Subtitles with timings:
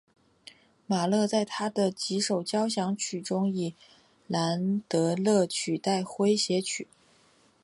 [0.87, 3.75] 马勒在他的几首交响曲中以
[4.25, 6.87] 兰德勒取代诙谐曲。